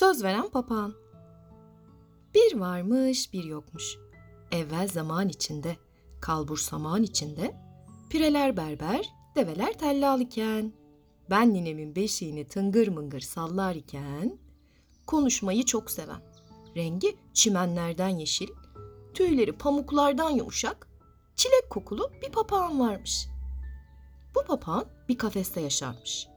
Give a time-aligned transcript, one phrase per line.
[0.00, 0.94] Söz veren papağan.
[2.34, 3.96] Bir varmış bir yokmuş.
[4.52, 5.76] Evvel zaman içinde,
[6.20, 7.54] kalbur saman içinde,
[8.10, 10.72] pireler berber, develer tellal iken,
[11.30, 14.38] ben ninemin beşiğini tıngır mıngır sallar iken,
[15.06, 16.22] konuşmayı çok seven,
[16.76, 18.48] rengi çimenlerden yeşil,
[19.14, 20.88] tüyleri pamuklardan yumuşak,
[21.36, 23.26] çilek kokulu bir papağan varmış.
[24.34, 26.28] Bu papağan bir kafeste yaşarmış.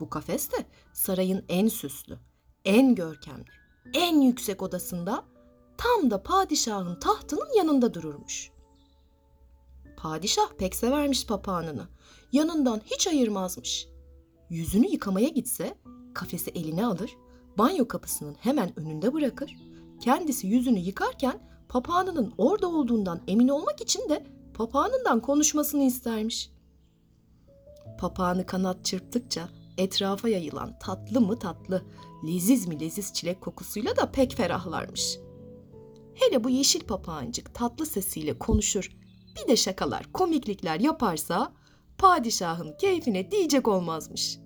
[0.00, 2.18] Bu kafeste sarayın en süslü,
[2.64, 3.50] en görkemli,
[3.94, 5.24] en yüksek odasında
[5.78, 8.50] tam da padişahın tahtının yanında dururmuş.
[9.96, 11.88] Padişah pek severmiş papağanını.
[12.32, 13.88] Yanından hiç ayırmazmış.
[14.50, 15.74] Yüzünü yıkamaya gitse
[16.14, 17.16] kafesi eline alır,
[17.58, 19.56] banyo kapısının hemen önünde bırakır.
[20.00, 26.50] Kendisi yüzünü yıkarken papağanının orada olduğundan emin olmak için de papağanından konuşmasını istermiş.
[27.98, 29.48] Papağanı kanat çırptıkça
[29.80, 31.84] etrafa yayılan tatlı mı tatlı,
[32.26, 35.18] leziz mi leziz çilek kokusuyla da pek ferahlarmış.
[36.14, 38.96] Hele bu yeşil papağancık tatlı sesiyle konuşur,
[39.36, 41.52] bir de şakalar, komiklikler yaparsa
[41.98, 44.38] padişahın keyfine diyecek olmazmış.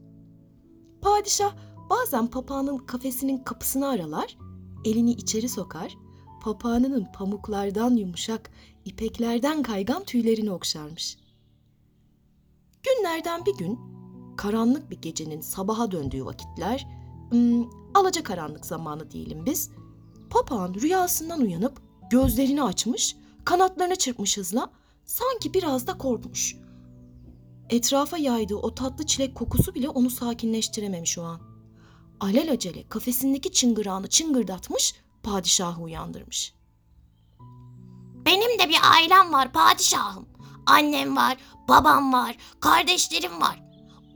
[1.03, 1.57] Padişah
[1.91, 4.39] bazen papağanın kafesinin kapısını aralar,
[4.85, 5.97] elini içeri sokar,
[6.43, 8.51] papağanının pamuklardan yumuşak,
[8.85, 11.19] ipeklerden kaygan tüylerini okşarmış.
[12.83, 13.94] Günlerden bir gün
[14.37, 16.87] karanlık bir gecenin sabaha döndüğü vakitler,
[17.31, 19.71] hmm, alaca karanlık zamanı diyelim biz.
[20.31, 24.71] Papağan rüyasından uyanıp gözlerini açmış, kanatlarını çırpmış hızla,
[25.05, 26.57] sanki biraz da korkmuş.
[27.71, 31.41] Etrafa yaydığı o tatlı çilek kokusu bile onu sakinleştirememiş o an.
[32.21, 36.55] Alelacele kafesindeki çıngırağını çıngırdatmış, padişahı uyandırmış.
[38.27, 40.29] Benim de bir ailem var padişahım.
[40.67, 41.37] Annem var,
[41.69, 43.64] babam var, kardeşlerim var.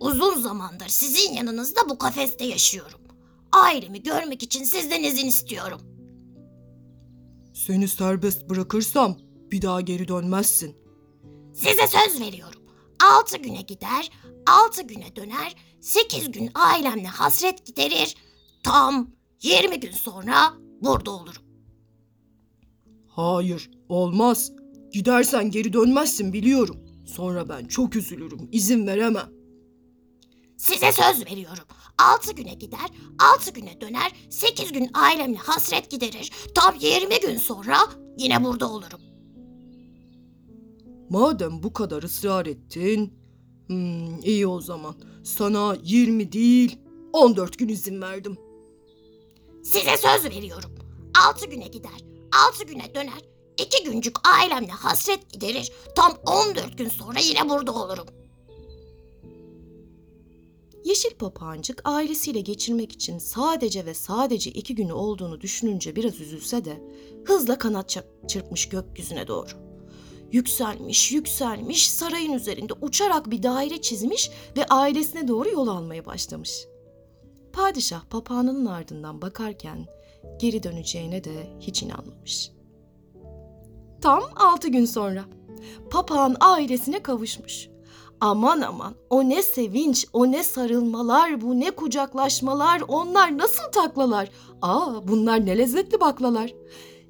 [0.00, 3.00] Uzun zamandır sizin yanınızda bu kafeste yaşıyorum.
[3.52, 5.80] Ailemi görmek için sizden izin istiyorum.
[7.54, 9.19] Seni serbest bırakırsam
[9.50, 10.76] bir daha geri dönmezsin.
[11.54, 12.62] Size söz veriyorum.
[13.04, 14.10] Altı güne gider,
[14.47, 18.16] altı güne döner, sekiz gün ailemle hasret giderir.
[18.62, 19.10] Tam
[19.42, 21.42] yirmi gün sonra burada olurum.
[23.08, 24.53] Hayır, olmaz.
[24.92, 26.76] Gidersen geri dönmezsin biliyorum.
[27.06, 29.38] Sonra ben çok üzülürüm, izin veremem.
[30.58, 31.64] Size söz veriyorum.
[31.98, 36.32] Altı güne gider, altı güne döner, sekiz gün ailemle hasret giderir.
[36.54, 37.78] Tam yirmi gün sonra
[38.19, 39.00] yine burada olurum.
[41.10, 43.19] Madem bu kadar ısrar ettin,
[43.66, 44.94] hmm, iyi o zaman.
[45.24, 46.78] Sana 20 değil,
[47.12, 48.38] 14 gün izin verdim.
[49.64, 50.70] Size söz veriyorum.
[51.26, 52.04] Altı güne gider,
[52.46, 53.22] altı güne döner,
[53.58, 55.72] iki güncük ailemle hasret giderir.
[55.96, 58.06] Tam on dört gün sonra yine burada olurum.
[60.88, 66.82] Yeşil papağancık ailesiyle geçirmek için sadece ve sadece iki günü olduğunu düşününce biraz üzülse de
[67.25, 69.49] hızla kanat çırp- çırpmış gökyüzüne doğru.
[70.32, 76.66] Yükselmiş, yükselmiş, sarayın üzerinde uçarak bir daire çizmiş ve ailesine doğru yol almaya başlamış.
[77.53, 79.87] Padişah papağanının ardından bakarken
[80.41, 82.50] geri döneceğine de hiç inanmamış.
[84.00, 85.25] Tam altı gün sonra
[85.91, 87.69] papağan ailesine kavuşmuş.
[88.21, 94.31] Aman aman o ne sevinç, o ne sarılmalar, bu ne kucaklaşmalar, onlar nasıl taklalar.
[94.62, 96.55] Aa bunlar ne lezzetli baklalar.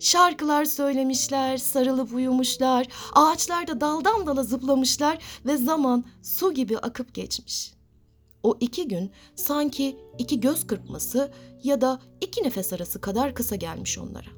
[0.01, 7.73] Şarkılar söylemişler, sarılıp uyumuşlar, ağaçlarda daldan dala zıplamışlar ve zaman su gibi akıp geçmiş.
[8.43, 11.33] O iki gün sanki iki göz kırpması
[11.65, 14.29] ya da iki nefes arası kadar kısa gelmiş onlara.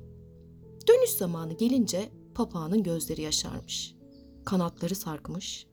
[0.89, 3.95] Dönüş zamanı gelince papağanın gözleri yaşarmış.
[4.45, 5.67] Kanatları sarkmış,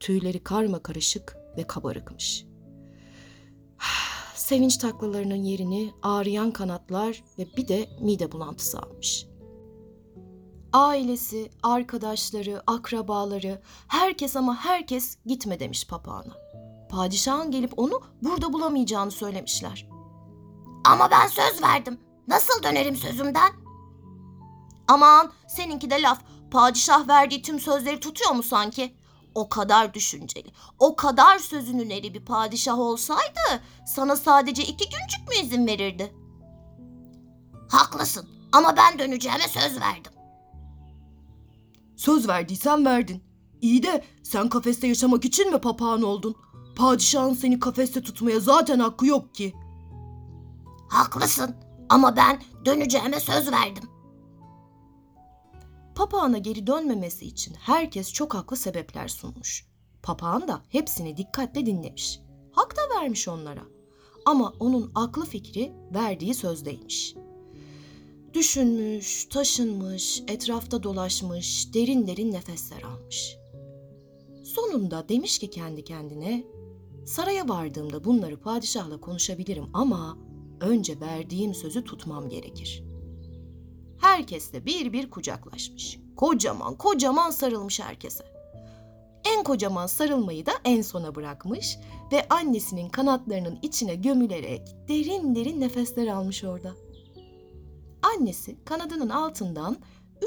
[0.00, 2.44] tüyleri karma karışık ve kabarıkmış.
[4.34, 9.26] Sevinç taklalarının yerini ağrıyan kanatlar ve bir de mide bulantısı almış.
[10.72, 16.36] Ailesi, arkadaşları, akrabaları, herkes ama herkes gitme demiş papağana.
[16.88, 19.88] Padişahın gelip onu burada bulamayacağını söylemişler.
[20.84, 22.00] Ama ben söz verdim.
[22.28, 23.52] Nasıl dönerim sözümden?
[24.88, 26.20] Aman seninki de laf.
[26.50, 28.97] Padişah verdiği tüm sözleri tutuyor mu sanki?
[29.34, 30.48] O kadar düşünceli,
[30.78, 36.14] o kadar sözünün eri bir padişah olsaydı sana sadece iki güncük mü izin verirdi?
[37.70, 40.12] Haklısın ama ben döneceğime söz verdim.
[41.96, 43.24] Söz verdiysen verdin.
[43.60, 46.34] İyi de sen kafeste yaşamak için mi papağan oldun?
[46.76, 49.54] Padişahın seni kafeste tutmaya zaten hakkı yok ki.
[50.88, 51.56] Haklısın
[51.88, 53.84] ama ben döneceğime söz verdim.
[55.98, 59.66] Papağana geri dönmemesi için herkes çok haklı sebepler sunmuş.
[60.02, 62.20] Papağan da hepsini dikkatle dinlemiş.
[62.52, 63.62] Hak da vermiş onlara.
[64.24, 67.14] Ama onun aklı fikri verdiği sözdeymiş.
[68.34, 73.36] Düşünmüş, taşınmış, etrafta dolaşmış, derin derin nefesler almış.
[74.44, 76.44] Sonunda demiş ki kendi kendine,
[77.06, 80.18] saraya vardığımda bunları padişahla konuşabilirim ama
[80.60, 82.87] önce verdiğim sözü tutmam gerekir.
[84.00, 85.98] Herkesle bir bir kucaklaşmış.
[86.16, 88.24] Kocaman kocaman sarılmış herkese.
[89.24, 91.78] En kocaman sarılmayı da en sona bırakmış
[92.12, 96.74] ve annesinin kanatlarının içine gömülerek derin derin nefesler almış orada.
[98.02, 99.76] Annesi kanadının altından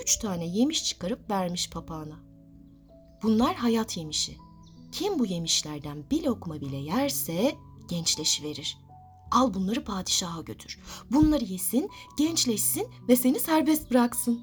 [0.01, 2.19] üç tane yemiş çıkarıp vermiş papağana.
[3.24, 4.38] Bunlar hayat yemişi.
[4.91, 7.56] Kim bu yemişlerden bir lokma bile yerse
[7.89, 8.77] gençleşiverir.
[9.31, 10.79] Al bunları padişaha götür.
[11.11, 14.41] Bunları yesin, gençleşsin ve seni serbest bıraksın.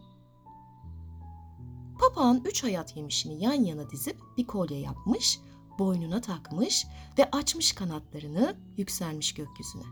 [2.00, 5.40] Papağan üç hayat yemişini yan yana dizip bir kolye yapmış,
[5.78, 6.86] boynuna takmış
[7.18, 9.84] ve açmış kanatlarını yükselmiş gökyüzüne.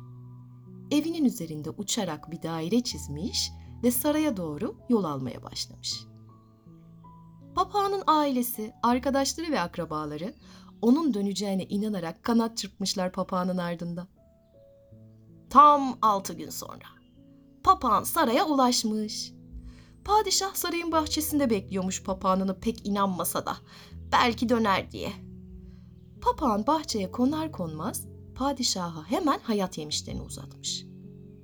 [0.90, 3.50] Evinin üzerinde uçarak bir daire çizmiş
[3.82, 6.00] ve saraya doğru yol almaya başlamış.
[7.54, 10.34] Papağanın ailesi, arkadaşları ve akrabaları
[10.82, 14.06] onun döneceğine inanarak kanat çırpmışlar papağanın ardında.
[15.56, 16.84] Tam altı gün sonra
[17.64, 19.32] papağan saraya ulaşmış.
[20.04, 23.56] Padişah sarayın bahçesinde bekliyormuş papağanını pek inanmasa da
[24.12, 25.12] belki döner diye.
[26.20, 30.86] Papağan bahçeye konar konmaz padişaha hemen hayat yemişlerini uzatmış.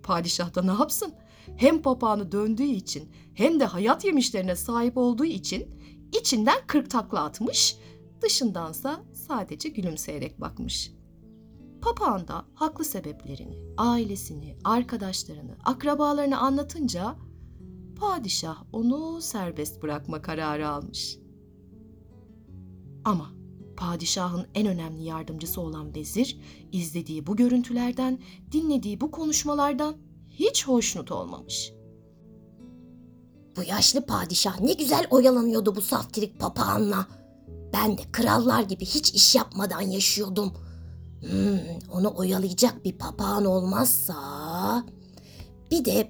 [0.03, 1.15] Padişah da ne yapsın?
[1.57, 5.81] Hem papağanı döndüğü için hem de hayat yemişlerine sahip olduğu için
[6.21, 7.77] içinden kırk takla atmış,
[8.23, 10.93] dışındansa sadece gülümseyerek bakmış.
[11.83, 17.17] Papağan da haklı sebeplerini, ailesini, arkadaşlarını, akrabalarını anlatınca
[17.97, 21.19] padişah onu serbest bırakma kararı almış.
[23.05, 23.31] Ama
[23.77, 26.41] padişahın en önemli yardımcısı olan vezir
[26.73, 28.19] izlediği bu görüntülerden,
[28.53, 29.97] dinlediği bu konuşmalardan
[30.31, 31.73] hiç hoşnut olmamış.
[33.57, 37.07] Bu yaşlı padişah ne güzel oyalanıyordu bu saftirik papağanla.
[37.73, 40.53] Ben de krallar gibi hiç iş yapmadan yaşıyordum.
[41.31, 41.59] Hmm,
[41.93, 44.15] onu oyalayacak bir papağan olmazsa...
[45.71, 46.09] Bir de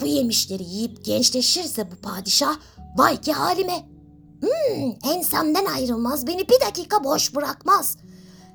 [0.00, 2.56] bu yemişleri yiyip gençleşirse bu padişah
[2.96, 3.88] vay ki halime.
[4.40, 7.96] Hmm, ensemden ayrılmaz beni bir dakika boş bırakmaz.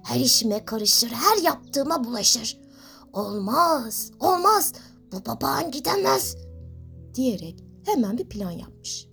[0.03, 2.59] Her işime karışır her yaptığıma bulaşır.
[3.13, 4.73] Olmaz olmaz
[5.11, 6.35] bu papağan gidemez
[7.15, 9.07] diyerek hemen bir plan yapmış.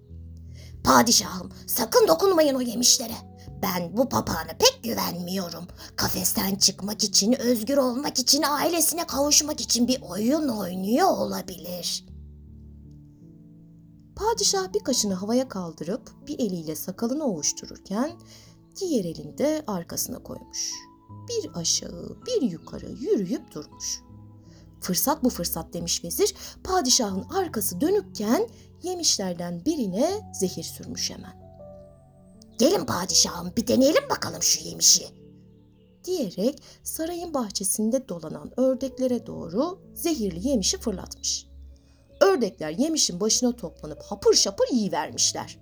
[0.84, 3.33] Padişahım sakın dokunmayın o yemişlere.
[3.64, 5.64] Ben bu papağana pek güvenmiyorum.
[5.96, 12.06] Kafesten çıkmak için, özgür olmak için, ailesine kavuşmak için bir oyun oynuyor olabilir.
[14.16, 18.12] Padişah bir kaşını havaya kaldırıp bir eliyle sakalını ovuştururken
[18.80, 20.70] diğer elini de arkasına koymuş.
[21.28, 24.00] Bir aşağı bir yukarı yürüyüp durmuş.
[24.80, 26.34] Fırsat bu fırsat demiş vezir.
[26.64, 28.48] Padişahın arkası dönükken
[28.82, 31.43] yemişlerden birine zehir sürmüş hemen.
[32.58, 35.06] Gelin padişahım bir deneyelim bakalım şu yemişi.
[36.04, 41.46] Diyerek sarayın bahçesinde dolanan ördeklere doğru zehirli yemişi fırlatmış.
[42.20, 45.58] Ördekler yemişin başına toplanıp hapır şapır yiyivermişler.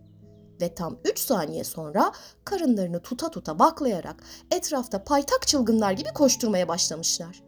[0.61, 2.13] Ve tam üç saniye sonra
[2.45, 7.43] karınlarını tuta tuta baklayarak etrafta paytak çılgınlar gibi koşturmaya başlamışlar.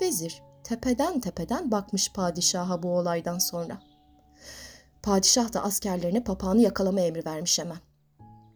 [0.00, 3.93] Vezir tepeden tepeden bakmış padişaha bu olaydan sonra.
[5.04, 7.78] Padişah da askerlerine papağanı yakalama emri vermiş hemen.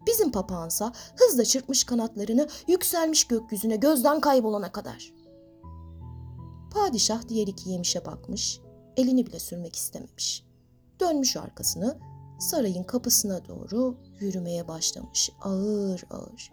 [0.07, 5.13] Bizim papağansa hızla çırpmış kanatlarını yükselmiş gökyüzüne gözden kaybolana kadar.
[6.71, 8.61] Padişah diğer iki yemişe bakmış,
[8.97, 10.45] elini bile sürmek istememiş.
[11.01, 11.99] Dönmüş arkasını,
[12.39, 16.53] sarayın kapısına doğru yürümeye başlamış ağır ağır.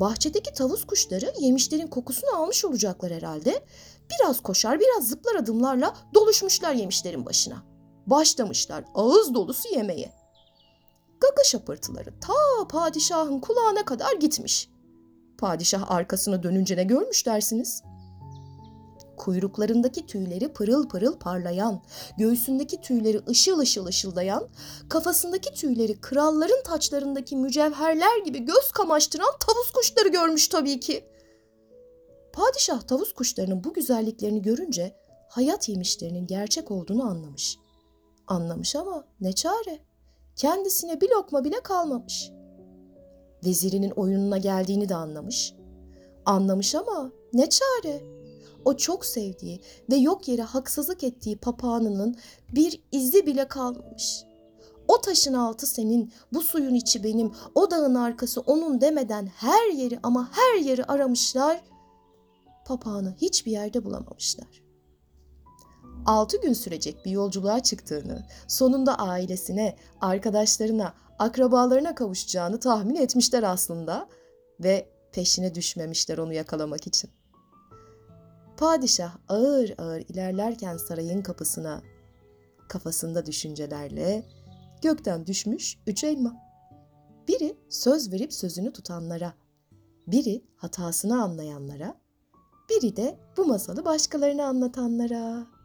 [0.00, 3.64] Bahçedeki tavus kuşları yemişlerin kokusunu almış olacaklar herhalde.
[4.10, 7.67] Biraz koşar, biraz zıplar adımlarla doluşmuşlar yemişlerin başına.
[8.10, 10.12] Başlamışlar ağız dolusu yemeye.
[11.20, 14.70] Gaga şapırtıları ta padişahın kulağına kadar gitmiş.
[15.38, 17.82] Padişah arkasına dönünce ne görmüş dersiniz?
[19.16, 21.82] Kuyruklarındaki tüyleri pırıl pırıl parlayan,
[22.18, 24.48] göğsündeki tüyleri ışıl ışıl ışıldayan,
[24.88, 31.04] kafasındaki tüyleri kralların taçlarındaki mücevherler gibi göz kamaştıran tavus kuşları görmüş tabii ki.
[32.32, 34.96] Padişah tavus kuşlarının bu güzelliklerini görünce
[35.28, 37.58] hayat yemişlerinin gerçek olduğunu anlamış.
[38.28, 39.78] Anlamış ama ne çare?
[40.36, 42.30] Kendisine bir lokma bile kalmamış.
[43.44, 45.54] Vezirinin oyununa geldiğini de anlamış.
[46.24, 48.02] Anlamış ama ne çare?
[48.64, 52.16] O çok sevdiği ve yok yere haksızlık ettiği papağanının
[52.54, 54.24] bir izi bile kalmamış.
[54.88, 59.98] O taşın altı senin, bu suyun içi benim, o dağın arkası onun demeden her yeri
[60.02, 61.60] ama her yeri aramışlar.
[62.66, 64.67] papağanı hiçbir yerde bulamamışlar.
[66.06, 74.08] Altı gün sürecek bir yolculuğa çıktığını, sonunda ailesine, arkadaşlarına, akrabalarına kavuşacağını tahmin etmişler aslında
[74.60, 77.10] ve peşine düşmemişler onu yakalamak için.
[78.56, 81.82] Padişah ağır ağır ilerlerken sarayın kapısına
[82.68, 84.22] kafasında düşüncelerle
[84.82, 86.36] gökten düşmüş üç elma.
[87.28, 89.34] Biri söz verip sözünü tutanlara,
[90.06, 92.00] biri hatasını anlayanlara,
[92.70, 95.57] biri de bu masalı başkalarına anlatanlara.